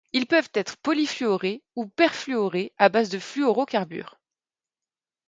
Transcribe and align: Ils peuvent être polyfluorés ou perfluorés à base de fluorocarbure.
Ils 0.13 0.25
peuvent 0.25 0.49
être 0.55 0.77
polyfluorés 0.77 1.61
ou 1.75 1.85
perfluorés 1.85 2.73
à 2.79 2.89
base 2.89 3.09
de 3.09 3.19
fluorocarbure. 3.19 4.19